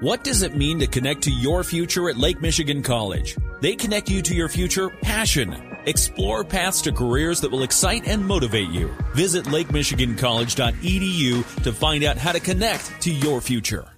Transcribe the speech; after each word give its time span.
What 0.00 0.24
does 0.24 0.42
it 0.42 0.54
mean 0.54 0.80
to 0.80 0.86
connect 0.86 1.22
to 1.22 1.30
your 1.30 1.64
future 1.64 2.10
at 2.10 2.18
Lake 2.18 2.42
Michigan 2.42 2.82
College? 2.82 3.34
They 3.62 3.74
connect 3.74 4.10
you 4.10 4.20
to 4.20 4.34
your 4.34 4.50
future 4.50 4.90
passion. 4.90 5.56
Explore 5.86 6.44
paths 6.44 6.82
to 6.82 6.92
careers 6.92 7.40
that 7.40 7.50
will 7.50 7.62
excite 7.62 8.06
and 8.06 8.22
motivate 8.22 8.68
you. 8.68 8.94
Visit 9.14 9.46
lakemichigancollege.edu 9.46 11.62
to 11.62 11.72
find 11.72 12.04
out 12.04 12.18
how 12.18 12.32
to 12.32 12.40
connect 12.40 13.00
to 13.00 13.10
your 13.10 13.40
future. 13.40 13.88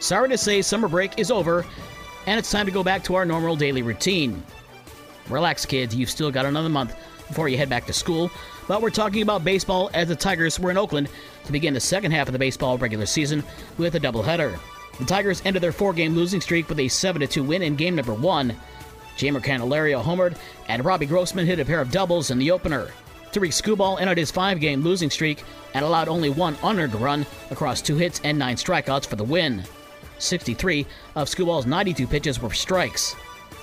Sorry 0.00 0.28
to 0.28 0.38
say, 0.38 0.62
summer 0.62 0.88
break 0.88 1.16
is 1.16 1.30
over, 1.30 1.64
and 2.26 2.40
it's 2.40 2.50
time 2.50 2.66
to 2.66 2.72
go 2.72 2.82
back 2.82 3.04
to 3.04 3.14
our 3.14 3.24
normal 3.24 3.54
daily 3.54 3.82
routine. 3.82 4.42
Relax, 5.28 5.64
kids, 5.64 5.94
you've 5.94 6.10
still 6.10 6.32
got 6.32 6.44
another 6.44 6.70
month 6.70 6.96
before 7.28 7.48
you 7.48 7.56
head 7.56 7.68
back 7.68 7.86
to 7.86 7.92
school, 7.92 8.32
but 8.68 8.82
we're 8.82 8.90
talking 8.90 9.22
about 9.22 9.44
baseball 9.44 9.90
as 9.94 10.08
the 10.08 10.16
Tigers 10.16 10.58
were 10.58 10.70
in 10.70 10.78
Oakland 10.78 11.08
to 11.44 11.52
begin 11.52 11.74
the 11.74 11.80
second 11.80 12.12
half 12.12 12.28
of 12.28 12.32
the 12.32 12.38
baseball 12.38 12.78
regular 12.78 13.06
season 13.06 13.42
with 13.78 13.94
a 13.94 14.00
doubleheader. 14.00 14.58
The 14.98 15.04
Tigers 15.04 15.42
ended 15.44 15.62
their 15.62 15.72
four 15.72 15.92
game 15.92 16.14
losing 16.14 16.40
streak 16.40 16.68
with 16.68 16.80
a 16.80 16.88
7 16.88 17.26
2 17.26 17.44
win 17.44 17.62
in 17.62 17.76
game 17.76 17.96
number 17.96 18.14
one. 18.14 18.56
Jeimer 19.16 19.42
Candelario 19.42 20.02
homered, 20.02 20.36
and 20.68 20.84
Robbie 20.84 21.06
Grossman 21.06 21.46
hit 21.46 21.60
a 21.60 21.64
pair 21.64 21.80
of 21.80 21.90
doubles 21.90 22.30
in 22.30 22.38
the 22.38 22.50
opener. 22.50 22.90
Tarik 23.32 23.50
Skubal 23.50 24.00
ended 24.00 24.18
his 24.18 24.30
five 24.30 24.60
game 24.60 24.82
losing 24.82 25.10
streak 25.10 25.42
and 25.74 25.84
allowed 25.84 26.08
only 26.08 26.30
one 26.30 26.56
unearned 26.62 26.94
run 26.94 27.26
across 27.50 27.82
two 27.82 27.96
hits 27.96 28.20
and 28.24 28.38
nine 28.38 28.56
strikeouts 28.56 29.06
for 29.06 29.16
the 29.16 29.24
win. 29.24 29.62
63 30.18 30.86
of 31.14 31.28
Skubal's 31.28 31.66
92 31.66 32.06
pitches 32.06 32.40
were 32.40 32.52
strikes. 32.52 33.14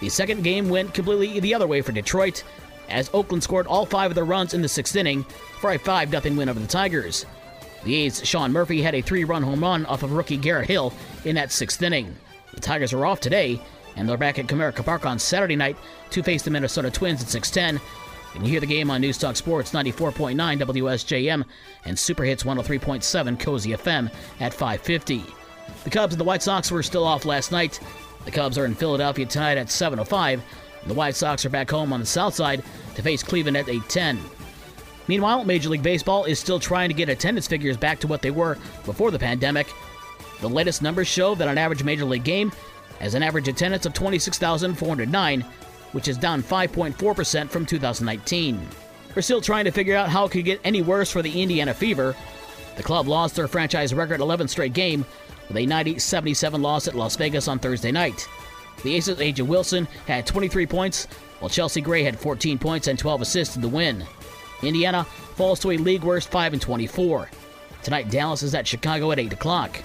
The 0.00 0.08
second 0.08 0.42
game 0.42 0.68
went 0.68 0.92
completely 0.92 1.40
the 1.40 1.54
other 1.54 1.66
way 1.66 1.80
for 1.80 1.92
Detroit, 1.92 2.44
as 2.92 3.10
Oakland 3.12 3.42
scored 3.42 3.66
all 3.66 3.86
five 3.86 4.10
of 4.10 4.14
their 4.14 4.24
runs 4.24 4.54
in 4.54 4.62
the 4.62 4.68
sixth 4.68 4.94
inning 4.94 5.24
for 5.60 5.72
a 5.72 5.78
5 5.78 6.10
0 6.10 6.36
win 6.36 6.48
over 6.48 6.60
the 6.60 6.66
Tigers. 6.66 7.26
The 7.84 7.96
A's 7.96 8.24
Sean 8.24 8.52
Murphy 8.52 8.80
had 8.82 8.94
a 8.94 9.00
three 9.00 9.24
run 9.24 9.42
home 9.42 9.62
run 9.62 9.86
off 9.86 10.02
of 10.02 10.12
rookie 10.12 10.36
Garrett 10.36 10.68
Hill 10.68 10.92
in 11.24 11.34
that 11.34 11.50
sixth 11.50 11.82
inning. 11.82 12.16
The 12.54 12.60
Tigers 12.60 12.92
are 12.92 13.04
off 13.04 13.20
today, 13.20 13.60
and 13.96 14.08
they're 14.08 14.16
back 14.16 14.38
at 14.38 14.46
Comerica 14.46 14.84
Park 14.84 15.04
on 15.04 15.18
Saturday 15.18 15.56
night 15.56 15.76
to 16.10 16.22
face 16.22 16.42
the 16.42 16.50
Minnesota 16.50 16.90
Twins 16.90 17.22
at 17.22 17.28
610. 17.28 17.80
You 18.34 18.40
can 18.40 18.48
hear 18.48 18.60
the 18.60 18.66
game 18.66 18.90
on 18.90 19.02
Newstalk 19.02 19.36
Sports 19.36 19.72
94.9 19.72 20.36
WSJM 20.60 21.44
and 21.84 21.98
Super 21.98 22.24
Hits 22.24 22.44
103.7 22.44 23.38
Cozy 23.40 23.70
FM 23.72 24.10
at 24.40 24.54
550. 24.54 25.24
The 25.84 25.90
Cubs 25.90 26.14
and 26.14 26.20
the 26.20 26.24
White 26.24 26.42
Sox 26.42 26.70
were 26.70 26.82
still 26.82 27.04
off 27.04 27.24
last 27.24 27.52
night. 27.52 27.80
The 28.24 28.30
Cubs 28.30 28.56
are 28.56 28.64
in 28.64 28.74
Philadelphia 28.74 29.26
tonight 29.26 29.58
at 29.58 29.66
7.05. 29.66 30.40
The 30.86 30.94
White 30.94 31.16
Sox 31.16 31.44
are 31.44 31.50
back 31.50 31.70
home 31.70 31.92
on 31.92 32.00
the 32.00 32.06
south 32.06 32.34
side 32.34 32.62
to 32.94 33.02
face 33.02 33.22
Cleveland 33.22 33.56
at 33.56 33.66
8.10. 33.66 34.18
Meanwhile, 35.08 35.44
Major 35.44 35.68
League 35.68 35.82
Baseball 35.82 36.24
is 36.24 36.38
still 36.38 36.60
trying 36.60 36.88
to 36.88 36.94
get 36.94 37.08
attendance 37.08 37.46
figures 37.46 37.76
back 37.76 37.98
to 38.00 38.06
what 38.06 38.22
they 38.22 38.30
were 38.30 38.56
before 38.84 39.10
the 39.10 39.18
pandemic. 39.18 39.66
The 40.40 40.48
latest 40.48 40.82
numbers 40.82 41.08
show 41.08 41.34
that 41.34 41.48
an 41.48 41.58
average 41.58 41.84
Major 41.84 42.04
League 42.04 42.24
game 42.24 42.52
has 43.00 43.14
an 43.14 43.22
average 43.22 43.48
attendance 43.48 43.84
of 43.84 43.94
26,409, 43.94 45.40
which 45.92 46.08
is 46.08 46.16
down 46.16 46.42
5.4% 46.42 47.50
from 47.50 47.66
2019. 47.66 48.68
We're 49.14 49.22
still 49.22 49.40
trying 49.40 49.64
to 49.66 49.70
figure 49.70 49.96
out 49.96 50.08
how 50.08 50.24
it 50.24 50.30
could 50.30 50.44
get 50.44 50.60
any 50.64 50.82
worse 50.82 51.10
for 51.10 51.20
the 51.20 51.42
Indiana 51.42 51.74
Fever. 51.74 52.16
The 52.76 52.82
club 52.82 53.08
lost 53.08 53.36
their 53.36 53.48
franchise 53.48 53.92
record 53.92 54.20
11th 54.20 54.50
straight 54.50 54.72
game 54.72 55.04
with 55.48 55.56
a 55.56 55.66
90 55.66 55.98
77 55.98 56.62
loss 56.62 56.88
at 56.88 56.94
Las 56.94 57.16
Vegas 57.16 57.48
on 57.48 57.58
Thursday 57.58 57.92
night. 57.92 58.26
The 58.82 58.94
Aces' 58.94 59.18
A'ja 59.18 59.46
Wilson 59.46 59.86
had 60.06 60.26
23 60.26 60.66
points, 60.66 61.06
while 61.38 61.48
Chelsea 61.48 61.80
Gray 61.80 62.02
had 62.02 62.18
14 62.18 62.58
points 62.58 62.88
and 62.88 62.98
12 62.98 63.22
assists 63.22 63.56
in 63.56 63.62
the 63.62 63.68
win. 63.68 64.04
Indiana 64.62 65.04
falls 65.34 65.60
to 65.60 65.72
a 65.72 65.76
league 65.76 66.04
worst 66.04 66.30
5 66.30 66.54
and 66.54 66.62
24. 66.62 67.28
Tonight, 67.82 68.10
Dallas 68.10 68.42
is 68.42 68.54
at 68.54 68.66
Chicago 68.66 69.10
at 69.10 69.18
8 69.18 69.32
o'clock. 69.32 69.80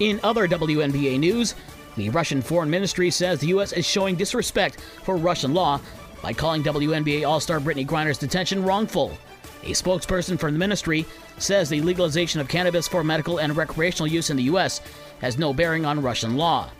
In 0.00 0.20
other 0.22 0.48
WNBA 0.48 1.18
news, 1.18 1.54
the 1.96 2.08
Russian 2.10 2.40
Foreign 2.40 2.70
Ministry 2.70 3.10
says 3.10 3.40
the 3.40 3.48
U.S. 3.48 3.72
is 3.72 3.86
showing 3.86 4.16
disrespect 4.16 4.80
for 5.02 5.16
Russian 5.16 5.52
law 5.52 5.80
by 6.22 6.32
calling 6.32 6.62
WNBA 6.62 7.26
All 7.26 7.40
Star 7.40 7.60
Brittney 7.60 7.86
Griner's 7.86 8.18
detention 8.18 8.64
wrongful. 8.64 9.16
A 9.64 9.70
spokesperson 9.72 10.38
for 10.38 10.50
the 10.50 10.58
ministry 10.58 11.04
says 11.38 11.68
the 11.68 11.82
legalization 11.82 12.40
of 12.40 12.48
cannabis 12.48 12.88
for 12.88 13.04
medical 13.04 13.38
and 13.38 13.56
recreational 13.56 14.10
use 14.10 14.30
in 14.30 14.36
the 14.36 14.44
U.S. 14.44 14.80
has 15.20 15.38
no 15.38 15.52
bearing 15.52 15.84
on 15.84 16.02
Russian 16.02 16.36
law. 16.36 16.70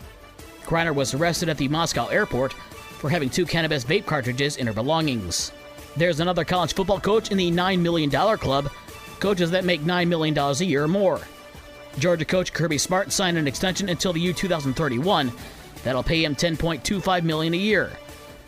Griner 0.65 0.93
was 0.93 1.13
arrested 1.13 1.49
at 1.49 1.57
the 1.57 1.67
Moscow 1.67 2.07
airport 2.07 2.53
for 2.53 3.09
having 3.09 3.29
two 3.29 3.45
cannabis 3.45 3.83
vape 3.83 4.05
cartridges 4.05 4.57
in 4.57 4.67
her 4.67 4.73
belongings. 4.73 5.51
There's 5.95 6.19
another 6.19 6.45
college 6.45 6.73
football 6.73 6.99
coach 6.99 7.31
in 7.31 7.37
the 7.37 7.51
$9 7.51 7.79
million 7.79 8.09
club, 8.09 8.71
coaches 9.19 9.51
that 9.51 9.65
make 9.65 9.81
$9 9.81 10.07
million 10.07 10.37
a 10.37 10.53
year 10.63 10.83
or 10.83 10.87
more. 10.87 11.21
Georgia 11.99 12.25
coach 12.25 12.53
Kirby 12.53 12.77
Smart 12.77 13.11
signed 13.11 13.37
an 13.37 13.47
extension 13.47 13.89
until 13.89 14.13
the 14.13 14.19
year 14.19 14.33
2031 14.33 15.31
that'll 15.83 16.01
pay 16.01 16.23
him 16.23 16.35
10.25 16.35 17.23
million 17.23 17.53
a 17.53 17.57
year. 17.57 17.91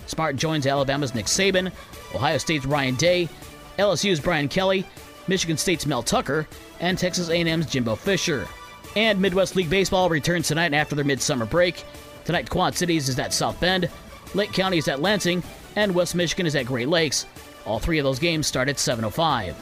Smart 0.07 0.35
joins 0.35 0.65
Alabama's 0.65 1.13
Nick 1.13 1.25
Saban, 1.25 1.71
Ohio 2.13 2.37
State's 2.37 2.65
Ryan 2.65 2.95
Day, 2.95 3.29
LSU's 3.77 4.19
Brian 4.19 4.47
Kelly, 4.47 4.85
Michigan 5.27 5.57
State's 5.57 5.85
Mel 5.85 6.03
Tucker, 6.03 6.47
and 6.79 6.97
Texas 6.97 7.29
A&M's 7.29 7.65
Jimbo 7.65 7.95
Fisher. 7.95 8.47
And 8.95 9.21
Midwest 9.21 9.55
League 9.55 9.69
Baseball 9.69 10.09
returns 10.09 10.47
tonight 10.47 10.73
after 10.73 10.95
their 10.95 11.05
midsummer 11.05 11.45
break. 11.45 11.83
Tonight, 12.23 12.49
Quad 12.49 12.75
Cities 12.75 13.09
is 13.09 13.19
at 13.19 13.33
South 13.33 13.59
Bend, 13.59 13.89
Lake 14.33 14.51
County 14.51 14.77
is 14.77 14.87
at 14.87 15.01
Lansing, 15.01 15.43
and 15.75 15.93
West 15.93 16.15
Michigan 16.15 16.45
is 16.45 16.55
at 16.55 16.65
Great 16.65 16.87
Lakes. 16.87 17.25
All 17.65 17.79
three 17.79 17.99
of 17.99 18.03
those 18.03 18.19
games 18.19 18.47
start 18.47 18.69
at 18.69 18.77
7.05. 18.77 19.53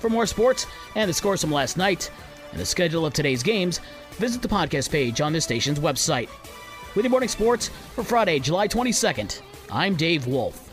For 0.00 0.10
more 0.10 0.26
sports 0.26 0.66
and 0.96 1.08
the 1.08 1.14
scores 1.14 1.40
from 1.40 1.52
last 1.52 1.76
night 1.76 2.10
and 2.50 2.60
the 2.60 2.66
schedule 2.66 3.06
of 3.06 3.12
today's 3.12 3.42
games, 3.42 3.80
visit 4.12 4.42
the 4.42 4.48
podcast 4.48 4.90
page 4.90 5.20
on 5.20 5.32
this 5.32 5.44
station's 5.44 5.78
website. 5.78 6.28
With 6.94 7.04
your 7.04 7.10
morning 7.10 7.28
sports 7.28 7.68
for 7.94 8.04
Friday, 8.04 8.38
July 8.38 8.68
22nd, 8.68 9.40
I'm 9.70 9.96
Dave 9.96 10.26
Wolf. 10.26 10.63